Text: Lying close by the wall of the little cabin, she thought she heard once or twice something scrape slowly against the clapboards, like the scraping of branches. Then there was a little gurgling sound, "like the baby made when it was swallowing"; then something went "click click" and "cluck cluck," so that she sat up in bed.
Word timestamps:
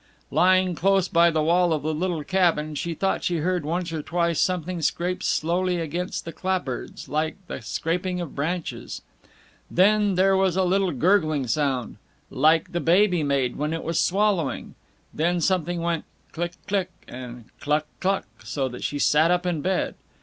Lying 0.31 0.73
close 0.73 1.07
by 1.07 1.29
the 1.29 1.43
wall 1.43 1.71
of 1.71 1.83
the 1.83 1.93
little 1.93 2.23
cabin, 2.23 2.73
she 2.73 2.95
thought 2.95 3.23
she 3.23 3.37
heard 3.37 3.63
once 3.63 3.93
or 3.93 4.01
twice 4.01 4.39
something 4.39 4.81
scrape 4.81 5.21
slowly 5.21 5.77
against 5.79 6.25
the 6.25 6.33
clapboards, 6.33 7.07
like 7.07 7.35
the 7.45 7.61
scraping 7.61 8.19
of 8.19 8.33
branches. 8.33 9.03
Then 9.69 10.15
there 10.15 10.35
was 10.35 10.57
a 10.57 10.63
little 10.63 10.91
gurgling 10.91 11.45
sound, 11.45 11.97
"like 12.31 12.71
the 12.71 12.79
baby 12.81 13.21
made 13.21 13.57
when 13.57 13.73
it 13.73 13.83
was 13.83 13.99
swallowing"; 13.99 14.73
then 15.13 15.39
something 15.39 15.81
went 15.81 16.05
"click 16.31 16.53
click" 16.65 16.89
and 17.07 17.45
"cluck 17.59 17.85
cluck," 17.99 18.25
so 18.43 18.67
that 18.69 18.83
she 18.83 18.97
sat 18.97 19.29
up 19.29 19.45
in 19.45 19.61
bed. 19.61 19.93